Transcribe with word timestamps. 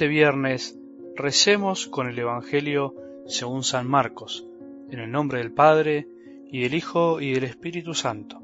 este 0.00 0.08
viernes 0.08 0.78
recemos 1.14 1.86
con 1.86 2.08
el 2.08 2.18
Evangelio 2.18 2.94
según 3.26 3.62
San 3.62 3.86
Marcos, 3.86 4.46
en 4.90 4.98
el 4.98 5.10
nombre 5.10 5.40
del 5.40 5.52
Padre, 5.52 6.08
y 6.50 6.62
del 6.62 6.72
Hijo, 6.72 7.20
y 7.20 7.34
del 7.34 7.44
Espíritu 7.44 7.92
Santo. 7.92 8.40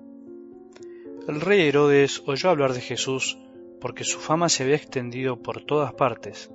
El 1.27 1.41
rey 1.41 1.63
Herodes 1.63 2.23
oyó 2.27 2.51
hablar 2.51 2.75
de 2.75 2.83
Jesús 2.83 3.39
porque 3.81 4.05
su 4.05 4.19
fama 4.19 4.51
se 4.51 4.65
había 4.65 4.77
extendido 4.77 5.41
por 5.41 5.65
todas 5.65 5.95
partes. 5.95 6.51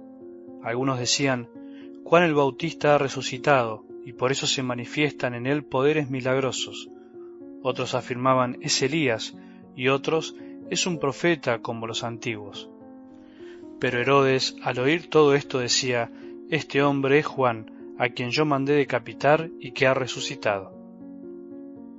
Algunos 0.62 1.00
decían, 1.00 1.50
Juan 2.04 2.22
el 2.22 2.36
Bautista 2.36 2.94
ha 2.94 3.00
resucitado, 3.00 3.84
y 4.06 4.14
por 4.14 4.32
eso 4.32 4.46
se 4.46 4.62
manifiestan 4.62 5.34
en 5.34 5.48
él 5.48 5.64
poderes 5.64 6.12
milagrosos. 6.12 6.92
Otros 7.64 7.96
afirmaban, 7.96 8.60
es 8.62 8.80
Elías, 8.84 9.36
y 9.76 9.88
otros, 9.88 10.36
es 10.70 10.86
un 10.86 11.00
profeta 11.00 11.64
como 11.64 11.88
los 11.88 12.04
antiguos. 12.04 12.71
Pero 13.82 14.00
Herodes, 14.00 14.56
al 14.62 14.78
oír 14.78 15.10
todo 15.10 15.34
esto, 15.34 15.58
decía, 15.58 16.12
Este 16.52 16.84
hombre 16.84 17.18
es 17.18 17.26
Juan, 17.26 17.96
a 17.98 18.10
quien 18.10 18.30
yo 18.30 18.46
mandé 18.46 18.74
decapitar 18.74 19.50
y 19.60 19.72
que 19.72 19.88
ha 19.88 19.96
resucitado. 19.96 20.72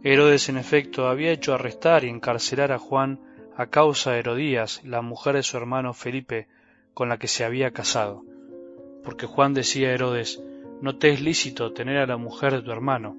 Herodes, 0.04 0.48
en 0.48 0.58
efecto, 0.58 1.08
había 1.08 1.32
hecho 1.32 1.54
arrestar 1.54 2.04
y 2.04 2.08
encarcelar 2.08 2.70
a 2.70 2.78
Juan 2.78 3.18
a 3.56 3.66
causa 3.66 4.12
de 4.12 4.20
Herodías, 4.20 4.80
la 4.84 5.02
mujer 5.02 5.34
de 5.34 5.42
su 5.42 5.56
hermano 5.56 5.92
Felipe, 5.92 6.46
con 6.94 7.08
la 7.08 7.18
que 7.18 7.26
se 7.26 7.42
había 7.42 7.72
casado. 7.72 8.24
Porque 9.02 9.26
Juan 9.26 9.52
decía 9.52 9.88
a 9.88 9.92
Herodes, 9.92 10.40
no 10.80 10.98
te 10.98 11.10
es 11.10 11.20
lícito 11.20 11.72
tener 11.72 11.96
a 11.96 12.06
la 12.06 12.16
mujer 12.16 12.52
de 12.52 12.62
tu 12.62 12.70
hermano. 12.70 13.16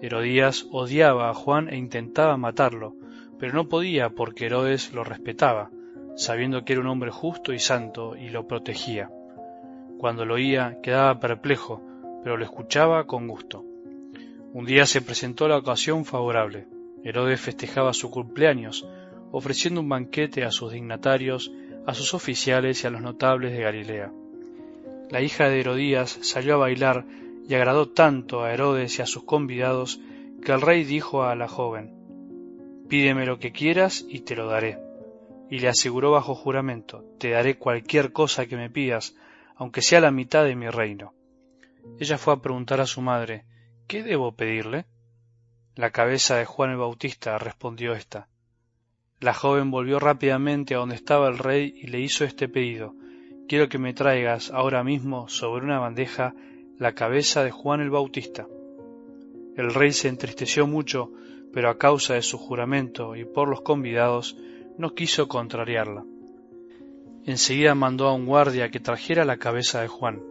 Herodías 0.00 0.68
odiaba 0.70 1.30
a 1.30 1.34
Juan 1.34 1.68
e 1.68 1.78
intentaba 1.78 2.36
matarlo, 2.36 2.94
pero 3.40 3.54
no 3.54 3.68
podía 3.68 4.10
porque 4.10 4.46
Herodes 4.46 4.92
lo 4.92 5.02
respetaba, 5.02 5.70
sabiendo 6.14 6.64
que 6.64 6.74
era 6.74 6.82
un 6.82 6.88
hombre 6.88 7.10
justo 7.10 7.52
y 7.52 7.58
santo, 7.58 8.16
y 8.16 8.28
lo 8.28 8.46
protegía. 8.46 9.10
Cuando 9.98 10.24
lo 10.24 10.34
oía 10.34 10.78
quedaba 10.82 11.20
perplejo, 11.20 11.82
pero 12.22 12.36
lo 12.36 12.44
escuchaba 12.44 13.06
con 13.06 13.28
gusto. 13.28 13.64
Un 14.52 14.66
día 14.66 14.86
se 14.86 15.00
presentó 15.00 15.48
la 15.48 15.58
ocasión 15.58 16.04
favorable. 16.04 16.66
Herodes 17.04 17.40
festejaba 17.40 17.92
su 17.92 18.10
cumpleaños, 18.10 18.86
ofreciendo 19.30 19.80
un 19.80 19.88
banquete 19.88 20.44
a 20.44 20.50
sus 20.50 20.72
dignatarios, 20.72 21.52
a 21.86 21.94
sus 21.94 22.14
oficiales 22.14 22.82
y 22.82 22.86
a 22.86 22.90
los 22.90 23.00
notables 23.00 23.52
de 23.52 23.62
Galilea. 23.62 24.12
La 25.10 25.20
hija 25.20 25.48
de 25.48 25.60
Herodías 25.60 26.18
salió 26.22 26.54
a 26.54 26.58
bailar 26.58 27.04
y 27.48 27.54
agradó 27.54 27.88
tanto 27.88 28.42
a 28.42 28.52
Herodes 28.52 28.98
y 28.98 29.02
a 29.02 29.06
sus 29.06 29.24
convidados 29.24 30.00
que 30.44 30.52
el 30.52 30.60
rey 30.60 30.84
dijo 30.84 31.24
a 31.24 31.34
la 31.34 31.48
joven, 31.48 31.92
Pídeme 32.88 33.26
lo 33.26 33.38
que 33.38 33.52
quieras 33.52 34.04
y 34.08 34.20
te 34.20 34.36
lo 34.36 34.46
daré 34.46 34.91
y 35.52 35.58
le 35.58 35.68
aseguró 35.68 36.12
bajo 36.12 36.34
juramento, 36.34 37.04
Te 37.18 37.28
daré 37.28 37.58
cualquier 37.58 38.10
cosa 38.10 38.46
que 38.46 38.56
me 38.56 38.70
pidas, 38.70 39.14
aunque 39.54 39.82
sea 39.82 40.00
la 40.00 40.10
mitad 40.10 40.44
de 40.44 40.56
mi 40.56 40.66
reino. 40.70 41.12
Ella 42.00 42.16
fue 42.16 42.32
a 42.32 42.40
preguntar 42.40 42.80
a 42.80 42.86
su 42.86 43.02
madre, 43.02 43.44
¿Qué 43.86 44.02
debo 44.02 44.32
pedirle? 44.32 44.86
La 45.74 45.90
cabeza 45.90 46.36
de 46.36 46.46
Juan 46.46 46.70
el 46.70 46.78
Bautista, 46.78 47.36
respondió 47.36 47.92
ésta. 47.92 48.28
La 49.20 49.34
joven 49.34 49.70
volvió 49.70 49.98
rápidamente 49.98 50.74
a 50.74 50.78
donde 50.78 50.94
estaba 50.94 51.28
el 51.28 51.36
rey 51.36 51.74
y 51.76 51.88
le 51.88 52.00
hizo 52.00 52.24
este 52.24 52.48
pedido, 52.48 52.94
Quiero 53.46 53.68
que 53.68 53.76
me 53.76 53.92
traigas 53.92 54.50
ahora 54.52 54.82
mismo 54.82 55.28
sobre 55.28 55.66
una 55.66 55.78
bandeja 55.78 56.32
la 56.78 56.94
cabeza 56.94 57.44
de 57.44 57.50
Juan 57.50 57.82
el 57.82 57.90
Bautista. 57.90 58.46
El 59.58 59.74
rey 59.74 59.92
se 59.92 60.08
entristeció 60.08 60.66
mucho, 60.66 61.12
pero 61.52 61.68
a 61.68 61.76
causa 61.76 62.14
de 62.14 62.22
su 62.22 62.38
juramento 62.38 63.16
y 63.16 63.26
por 63.26 63.48
los 63.48 63.60
convidados, 63.60 64.34
no 64.78 64.94
quiso 64.94 65.28
contrariarla. 65.28 66.04
Enseguida 67.24 67.74
mandó 67.74 68.08
a 68.08 68.14
un 68.14 68.26
guardia 68.26 68.70
que 68.70 68.80
trajera 68.80 69.24
la 69.24 69.36
cabeza 69.36 69.80
de 69.80 69.88
Juan. 69.88 70.22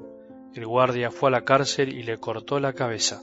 El 0.54 0.66
guardia 0.66 1.12
fue 1.12 1.30
a 1.30 1.32
la 1.32 1.46
cárcel 1.46 1.94
y 1.94 2.04
le 2.04 2.18
cortó 2.18 2.60
la 2.60 2.74
cabeza. 2.74 3.22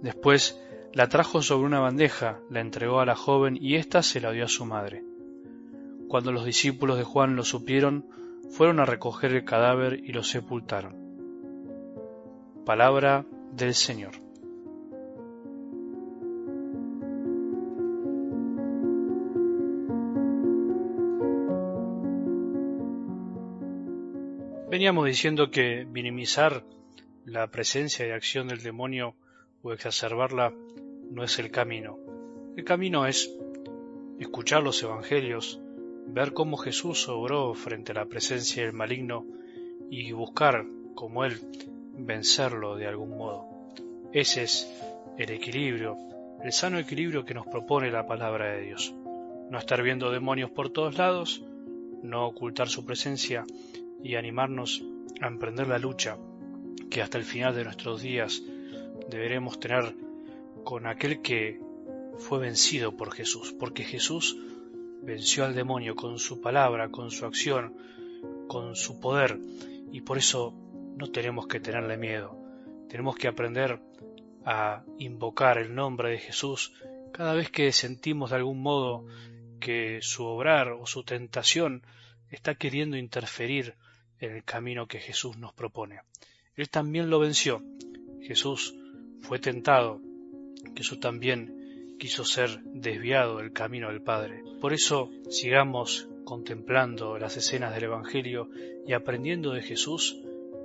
Después 0.00 0.58
la 0.94 1.08
trajo 1.08 1.42
sobre 1.42 1.66
una 1.66 1.80
bandeja, 1.80 2.40
la 2.50 2.60
entregó 2.60 3.00
a 3.00 3.06
la 3.06 3.14
joven 3.14 3.58
y 3.60 3.76
ésta 3.76 4.02
se 4.02 4.20
la 4.20 4.32
dio 4.32 4.44
a 4.44 4.48
su 4.48 4.64
madre. 4.64 5.04
Cuando 6.08 6.32
los 6.32 6.44
discípulos 6.44 6.98
de 6.98 7.04
Juan 7.04 7.36
lo 7.36 7.44
supieron, 7.44 8.06
fueron 8.50 8.80
a 8.80 8.84
recoger 8.84 9.34
el 9.34 9.44
cadáver 9.44 10.00
y 10.04 10.12
lo 10.12 10.22
sepultaron. 10.22 10.96
Palabra 12.64 13.24
del 13.52 13.74
Señor. 13.74 14.21
Veníamos 24.82 25.06
diciendo 25.06 25.48
que 25.52 25.84
minimizar 25.84 26.64
la 27.24 27.46
presencia 27.46 28.04
y 28.04 28.10
acción 28.10 28.48
del 28.48 28.64
demonio 28.64 29.14
o 29.62 29.72
exacerbarla 29.72 30.52
no 31.08 31.22
es 31.22 31.38
el 31.38 31.52
camino. 31.52 32.00
El 32.56 32.64
camino 32.64 33.06
es 33.06 33.32
escuchar 34.18 34.64
los 34.64 34.82
evangelios, 34.82 35.60
ver 36.08 36.32
cómo 36.32 36.56
Jesús 36.56 37.08
obró 37.08 37.54
frente 37.54 37.92
a 37.92 37.94
la 37.94 38.06
presencia 38.06 38.64
del 38.64 38.72
maligno 38.72 39.24
y 39.88 40.10
buscar, 40.10 40.66
como 40.96 41.24
Él, 41.24 41.38
vencerlo 41.96 42.74
de 42.74 42.88
algún 42.88 43.16
modo. 43.16 43.46
Ese 44.12 44.42
es 44.42 44.68
el 45.16 45.30
equilibrio, 45.30 45.96
el 46.42 46.52
sano 46.52 46.80
equilibrio 46.80 47.24
que 47.24 47.34
nos 47.34 47.46
propone 47.46 47.92
la 47.92 48.08
palabra 48.08 48.50
de 48.56 48.62
Dios. 48.62 48.92
No 49.48 49.58
estar 49.58 49.80
viendo 49.80 50.10
demonios 50.10 50.50
por 50.50 50.70
todos 50.70 50.98
lados, 50.98 51.40
no 52.02 52.26
ocultar 52.26 52.68
su 52.68 52.84
presencia 52.84 53.44
y 54.02 54.16
animarnos 54.16 54.82
a 55.20 55.26
emprender 55.26 55.68
la 55.68 55.78
lucha 55.78 56.18
que 56.90 57.02
hasta 57.02 57.18
el 57.18 57.24
final 57.24 57.54
de 57.54 57.64
nuestros 57.64 58.02
días 58.02 58.42
deberemos 59.08 59.58
tener 59.60 59.94
con 60.64 60.86
aquel 60.86 61.22
que 61.22 61.60
fue 62.18 62.38
vencido 62.38 62.96
por 62.96 63.12
Jesús, 63.12 63.54
porque 63.58 63.84
Jesús 63.84 64.36
venció 65.02 65.44
al 65.44 65.54
demonio 65.54 65.96
con 65.96 66.18
su 66.18 66.40
palabra, 66.40 66.90
con 66.90 67.10
su 67.10 67.26
acción, 67.26 67.74
con 68.48 68.76
su 68.76 69.00
poder, 69.00 69.38
y 69.90 70.02
por 70.02 70.18
eso 70.18 70.54
no 70.96 71.10
tenemos 71.10 71.46
que 71.46 71.60
tenerle 71.60 71.96
miedo. 71.96 72.36
Tenemos 72.88 73.16
que 73.16 73.28
aprender 73.28 73.80
a 74.44 74.84
invocar 74.98 75.58
el 75.58 75.74
nombre 75.74 76.10
de 76.10 76.18
Jesús 76.18 76.72
cada 77.12 77.34
vez 77.34 77.50
que 77.50 77.72
sentimos 77.72 78.30
de 78.30 78.36
algún 78.36 78.60
modo 78.60 79.06
que 79.60 80.00
su 80.02 80.24
obrar 80.24 80.72
o 80.72 80.86
su 80.86 81.04
tentación 81.04 81.82
está 82.30 82.54
queriendo 82.54 82.96
interferir 82.96 83.74
en 84.22 84.36
el 84.36 84.44
camino 84.44 84.86
que 84.86 85.00
Jesús 85.00 85.36
nos 85.36 85.52
propone. 85.52 86.00
Él 86.54 86.70
también 86.70 87.10
lo 87.10 87.18
venció. 87.18 87.62
Jesús 88.22 88.74
fue 89.20 89.38
tentado. 89.38 90.00
Jesús 90.76 91.00
también 91.00 91.96
quiso 91.98 92.24
ser 92.24 92.62
desviado 92.62 93.38
del 93.38 93.52
camino 93.52 93.88
del 93.88 94.00
Padre. 94.00 94.42
Por 94.60 94.72
eso 94.72 95.10
sigamos 95.28 96.08
contemplando 96.24 97.18
las 97.18 97.36
escenas 97.36 97.74
del 97.74 97.84
Evangelio 97.84 98.48
y 98.86 98.92
aprendiendo 98.92 99.52
de 99.52 99.62
Jesús 99.62 100.20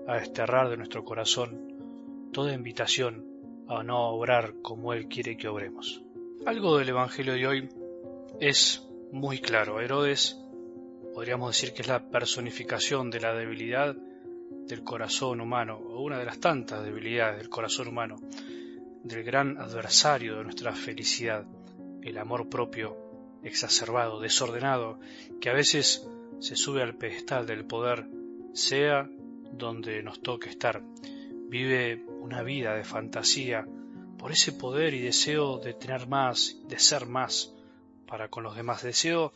a 0.08 0.20
desterrar 0.20 0.70
de 0.70 0.78
nuestro 0.78 1.04
corazón 1.04 2.30
toda 2.32 2.54
invitación 2.54 3.26
a 3.68 3.84
no 3.84 4.10
obrar 4.10 4.54
como 4.62 4.94
Él 4.94 5.08
quiere 5.08 5.36
que 5.36 5.48
obremos. 5.48 6.04
Algo 6.46 6.78
del 6.78 6.90
Evangelio 6.90 7.34
de 7.34 7.48
hoy 7.48 7.70
es 8.40 8.88
muy 9.12 9.40
claro. 9.40 9.82
Herodes 9.82 10.40
podríamos 11.18 11.50
decir 11.50 11.74
que 11.74 11.82
es 11.82 11.88
la 11.88 12.12
personificación 12.12 13.10
de 13.10 13.20
la 13.20 13.34
debilidad 13.34 13.96
del 13.96 14.84
corazón 14.84 15.42
humano, 15.42 15.76
o 15.76 16.04
una 16.04 16.20
de 16.20 16.26
las 16.26 16.40
tantas 16.40 16.84
debilidades 16.84 17.40
del 17.40 17.50
corazón 17.50 17.88
humano, 17.88 18.18
del 19.04 19.24
gran 19.24 19.58
adversario 19.58 20.38
de 20.38 20.44
nuestra 20.44 20.74
felicidad, 20.74 21.44
el 22.04 22.20
amor 22.20 22.50
propio 22.50 23.40
exacerbado, 23.42 24.20
desordenado, 24.20 25.00
que 25.42 25.50
a 25.50 25.54
veces 25.54 26.08
se 26.38 26.56
sube 26.56 26.84
al 26.84 26.94
pedestal 26.94 27.48
del 27.48 27.66
poder, 27.66 28.08
sea 28.54 29.10
donde 29.52 30.04
nos 30.04 30.22
toque 30.22 30.52
estar. 30.52 30.84
Vive 31.50 32.06
una 32.22 32.44
vida 32.44 32.76
de 32.76 32.84
fantasía 32.84 33.68
por 34.20 34.34
ese 34.34 34.52
poder 34.52 34.94
y 34.94 35.02
deseo 35.02 35.58
de 35.58 35.74
tener 35.74 36.08
más, 36.08 36.60
de 36.68 36.78
ser 36.78 37.08
más 37.08 37.56
para 38.06 38.30
con 38.30 38.44
los 38.44 38.56
demás. 38.56 38.84
Deseo 38.84 39.34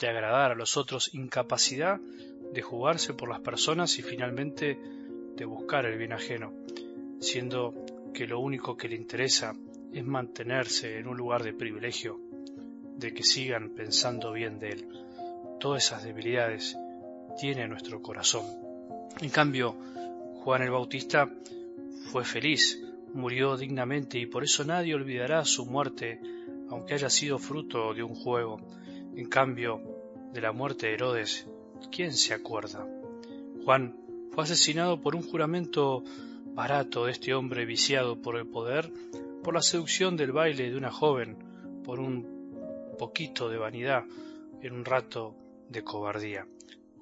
de 0.00 0.08
agradar 0.08 0.52
a 0.52 0.54
los 0.54 0.76
otros, 0.76 1.14
incapacidad 1.14 2.00
de 2.52 2.62
jugarse 2.62 3.14
por 3.14 3.28
las 3.28 3.40
personas 3.40 3.98
y 3.98 4.02
finalmente 4.02 4.78
de 5.36 5.44
buscar 5.44 5.86
el 5.86 5.98
bien 5.98 6.12
ajeno, 6.12 6.52
siendo 7.20 7.74
que 8.12 8.26
lo 8.26 8.40
único 8.40 8.76
que 8.76 8.88
le 8.88 8.96
interesa 8.96 9.54
es 9.92 10.04
mantenerse 10.04 10.98
en 10.98 11.06
un 11.06 11.16
lugar 11.16 11.42
de 11.42 11.52
privilegio, 11.52 12.18
de 12.96 13.12
que 13.12 13.22
sigan 13.22 13.70
pensando 13.70 14.32
bien 14.32 14.58
de 14.58 14.70
él. 14.70 14.88
Todas 15.58 15.84
esas 15.84 16.04
debilidades 16.04 16.76
tiene 17.38 17.68
nuestro 17.68 18.02
corazón. 18.02 18.44
En 19.20 19.30
cambio, 19.30 19.76
Juan 20.42 20.62
el 20.62 20.70
Bautista 20.70 21.30
fue 22.10 22.24
feliz, 22.24 22.82
murió 23.14 23.56
dignamente 23.56 24.18
y 24.18 24.26
por 24.26 24.44
eso 24.44 24.64
nadie 24.64 24.94
olvidará 24.94 25.44
su 25.44 25.66
muerte, 25.66 26.20
aunque 26.68 26.94
haya 26.94 27.10
sido 27.10 27.38
fruto 27.38 27.94
de 27.94 28.02
un 28.02 28.14
juego. 28.14 28.58
En 29.14 29.28
cambio, 29.28 29.89
de 30.32 30.40
la 30.40 30.52
muerte 30.52 30.86
de 30.86 30.94
Herodes, 30.94 31.46
¿quién 31.90 32.12
se 32.12 32.34
acuerda? 32.34 32.86
Juan 33.64 33.96
fue 34.32 34.44
asesinado 34.44 35.00
por 35.00 35.16
un 35.16 35.22
juramento 35.22 36.04
barato 36.54 37.06
de 37.06 37.12
este 37.12 37.34
hombre 37.34 37.64
viciado 37.64 38.20
por 38.20 38.36
el 38.36 38.46
poder, 38.46 38.92
por 39.42 39.54
la 39.54 39.62
seducción 39.62 40.16
del 40.16 40.32
baile 40.32 40.70
de 40.70 40.76
una 40.76 40.90
joven, 40.90 41.82
por 41.84 42.00
un 42.00 42.94
poquito 42.98 43.48
de 43.48 43.58
vanidad, 43.58 44.04
en 44.62 44.72
un 44.72 44.84
rato 44.84 45.34
de 45.68 45.82
cobardía. 45.82 46.46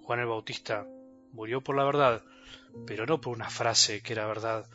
Juan 0.03 0.21
el 0.21 0.27
Bautista 0.27 0.87
murió 1.33 1.61
por 1.61 1.77
la 1.77 1.85
verdad, 1.85 2.23
pero 2.87 3.05
no 3.05 3.21
por 3.21 3.35
una 3.35 3.51
frase 3.51 4.03
que 4.03 4.13
era 4.13 4.27
verdad, 4.27 4.67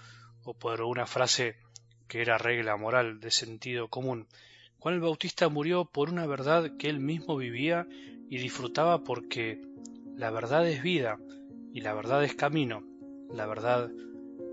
o 0.43 0.53
por 0.53 0.81
una 0.81 1.05
frase 1.05 1.55
que 2.07 2.21
era 2.21 2.37
regla 2.37 2.77
moral 2.77 3.19
de 3.19 3.31
sentido 3.31 3.87
común. 3.87 4.27
Juan 4.83 4.95
el 4.95 4.99
Bautista 4.99 5.47
murió 5.47 5.85
por 5.85 6.09
una 6.09 6.27
verdad 6.27 6.75
que 6.75 6.89
él 6.89 6.99
mismo 6.99 7.37
vivía 7.37 7.87
y 8.29 8.37
disfrutaba 8.37 9.01
porque 9.01 9.61
la 10.17 10.29
verdad 10.29 10.67
es 10.67 10.83
vida 10.83 11.19
y 11.73 11.79
la 11.79 11.93
verdad 11.93 12.21
es 12.25 12.35
camino, 12.35 12.83
la 13.31 13.47
verdad 13.47 13.89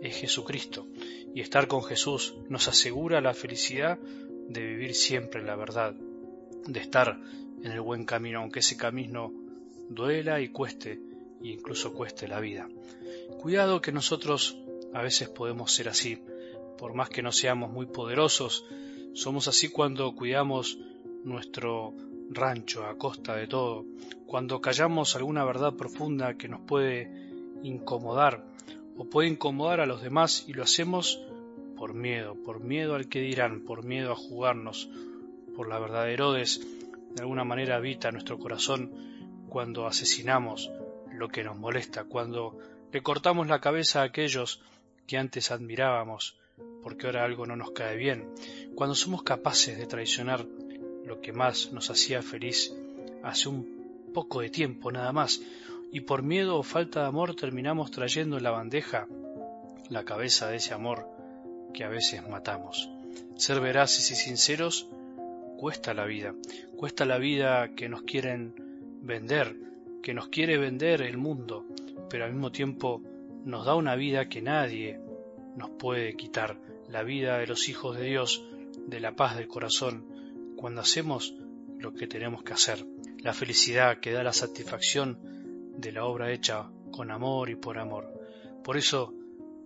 es 0.00 0.16
Jesucristo, 0.16 0.86
y 1.34 1.40
estar 1.40 1.66
con 1.66 1.82
Jesús 1.82 2.36
nos 2.48 2.68
asegura 2.68 3.20
la 3.20 3.34
felicidad 3.34 3.98
de 3.98 4.64
vivir 4.64 4.94
siempre 4.94 5.40
en 5.40 5.48
la 5.48 5.56
verdad, 5.56 5.96
de 6.64 6.78
estar 6.78 7.18
en 7.64 7.72
el 7.72 7.80
buen 7.80 8.04
camino, 8.04 8.38
aunque 8.38 8.60
ese 8.60 8.76
camino 8.76 9.32
duela 9.88 10.40
y 10.40 10.50
cueste, 10.50 11.00
e 11.42 11.48
incluso 11.48 11.92
cueste 11.92 12.28
la 12.28 12.38
vida. 12.38 12.68
Cuidado 13.40 13.80
que 13.80 13.90
nosotros 13.90 14.56
a 14.94 15.02
veces 15.02 15.28
podemos 15.28 15.72
ser 15.72 15.88
así, 15.88 16.22
por 16.78 16.94
más 16.94 17.08
que 17.08 17.20
no 17.20 17.32
seamos 17.32 17.72
muy 17.72 17.86
poderosos, 17.86 18.64
somos 19.12 19.48
así 19.48 19.68
cuando 19.68 20.14
cuidamos 20.14 20.78
nuestro 21.24 21.94
rancho 22.30 22.86
a 22.86 22.96
costa 22.96 23.34
de 23.36 23.46
todo, 23.46 23.84
cuando 24.26 24.60
callamos 24.60 25.16
alguna 25.16 25.44
verdad 25.44 25.74
profunda 25.74 26.34
que 26.34 26.48
nos 26.48 26.60
puede 26.60 27.10
incomodar 27.62 28.44
o 28.96 29.04
puede 29.04 29.28
incomodar 29.28 29.80
a 29.80 29.86
los 29.86 30.02
demás 30.02 30.44
y 30.46 30.52
lo 30.52 30.62
hacemos 30.62 31.20
por 31.76 31.94
miedo, 31.94 32.36
por 32.44 32.60
miedo 32.60 32.94
al 32.94 33.08
que 33.08 33.20
dirán, 33.20 33.62
por 33.62 33.84
miedo 33.84 34.12
a 34.12 34.16
jugarnos, 34.16 34.88
por 35.56 35.68
la 35.68 35.78
verdad 35.78 36.04
de 36.04 36.12
Herodes, 36.12 36.60
de 37.14 37.22
alguna 37.22 37.44
manera 37.44 37.76
habita 37.76 38.12
nuestro 38.12 38.38
corazón 38.38 38.92
cuando 39.48 39.86
asesinamos 39.86 40.70
lo 41.12 41.28
que 41.28 41.42
nos 41.42 41.56
molesta, 41.56 42.04
cuando 42.04 42.58
le 42.92 43.02
cortamos 43.02 43.48
la 43.48 43.60
cabeza 43.60 44.00
a 44.00 44.04
aquellos 44.04 44.62
que 45.06 45.18
antes 45.18 45.50
admirábamos, 45.50 46.39
porque 46.82 47.06
ahora 47.06 47.24
algo 47.24 47.46
no 47.46 47.56
nos 47.56 47.72
cae 47.72 47.96
bien, 47.96 48.28
cuando 48.74 48.94
somos 48.94 49.22
capaces 49.22 49.78
de 49.78 49.86
traicionar 49.86 50.46
lo 51.04 51.20
que 51.20 51.32
más 51.32 51.72
nos 51.72 51.90
hacía 51.90 52.22
feliz 52.22 52.74
hace 53.22 53.48
un 53.48 54.10
poco 54.14 54.40
de 54.40 54.50
tiempo 54.50 54.90
nada 54.92 55.12
más, 55.12 55.40
y 55.92 56.00
por 56.00 56.22
miedo 56.22 56.56
o 56.56 56.62
falta 56.62 57.00
de 57.00 57.06
amor 57.06 57.34
terminamos 57.34 57.90
trayendo 57.90 58.36
en 58.36 58.44
la 58.44 58.50
bandeja 58.50 59.08
la 59.88 60.04
cabeza 60.04 60.48
de 60.48 60.56
ese 60.56 60.72
amor 60.72 61.06
que 61.74 61.84
a 61.84 61.88
veces 61.88 62.26
matamos. 62.28 62.88
Ser 63.36 63.60
veraces 63.60 64.10
y 64.10 64.14
sinceros 64.14 64.88
cuesta 65.56 65.94
la 65.94 66.04
vida, 66.04 66.34
cuesta 66.76 67.04
la 67.04 67.18
vida 67.18 67.74
que 67.74 67.88
nos 67.88 68.02
quieren 68.02 68.54
vender, 69.02 69.56
que 70.02 70.14
nos 70.14 70.28
quiere 70.28 70.58
vender 70.58 71.02
el 71.02 71.18
mundo, 71.18 71.66
pero 72.08 72.24
al 72.24 72.32
mismo 72.32 72.52
tiempo 72.52 73.02
nos 73.44 73.66
da 73.66 73.74
una 73.74 73.96
vida 73.96 74.28
que 74.28 74.42
nadie 74.42 75.00
nos 75.56 75.70
puede 75.70 76.16
quitar, 76.16 76.58
la 76.88 77.02
vida 77.02 77.38
de 77.38 77.46
los 77.46 77.68
hijos 77.68 77.96
de 77.96 78.04
Dios, 78.04 78.42
de 78.86 79.00
la 79.00 79.14
paz 79.14 79.36
del 79.36 79.48
corazón, 79.48 80.54
cuando 80.56 80.80
hacemos 80.80 81.34
lo 81.78 81.94
que 81.94 82.06
tenemos 82.06 82.42
que 82.42 82.52
hacer, 82.52 82.84
la 83.18 83.32
felicidad 83.32 84.00
que 84.00 84.12
da 84.12 84.22
la 84.22 84.32
satisfacción 84.32 85.18
de 85.76 85.92
la 85.92 86.04
obra 86.04 86.32
hecha 86.32 86.70
con 86.90 87.10
amor 87.10 87.48
y 87.50 87.56
por 87.56 87.78
amor. 87.78 88.12
Por 88.64 88.76
eso, 88.76 89.14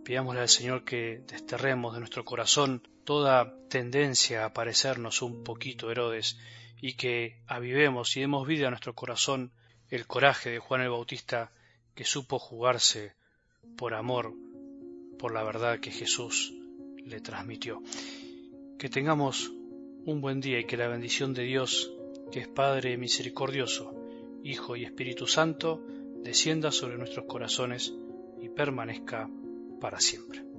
pidámosle 0.04 0.42
al 0.42 0.48
Señor 0.48 0.84
que 0.84 1.22
desterremos 1.26 1.94
de 1.94 2.00
nuestro 2.00 2.24
corazón 2.24 2.82
toda 3.04 3.54
tendencia 3.68 4.44
a 4.44 4.52
parecernos 4.52 5.22
un 5.22 5.42
poquito 5.44 5.90
Herodes 5.90 6.38
y 6.80 6.94
que 6.94 7.40
avivemos 7.46 8.16
y 8.16 8.20
demos 8.20 8.46
vida 8.46 8.66
a 8.66 8.70
nuestro 8.70 8.94
corazón 8.94 9.52
el 9.90 10.06
coraje 10.06 10.50
de 10.50 10.58
Juan 10.58 10.82
el 10.82 10.90
Bautista 10.90 11.50
que 11.94 12.04
supo 12.04 12.38
jugarse 12.38 13.14
por 13.76 13.94
amor 13.94 14.34
por 15.14 15.32
la 15.32 15.42
verdad 15.42 15.80
que 15.80 15.90
Jesús 15.90 16.54
le 17.04 17.20
transmitió. 17.20 17.82
Que 18.78 18.88
tengamos 18.88 19.52
un 20.04 20.20
buen 20.20 20.40
día 20.40 20.60
y 20.60 20.64
que 20.64 20.76
la 20.76 20.88
bendición 20.88 21.34
de 21.34 21.44
Dios, 21.44 21.92
que 22.30 22.40
es 22.40 22.48
Padre 22.48 22.96
misericordioso, 22.96 23.94
Hijo 24.42 24.76
y 24.76 24.84
Espíritu 24.84 25.26
Santo, 25.26 25.84
descienda 26.22 26.70
sobre 26.70 26.98
nuestros 26.98 27.26
corazones 27.26 27.94
y 28.40 28.48
permanezca 28.48 29.30
para 29.80 30.00
siempre. 30.00 30.53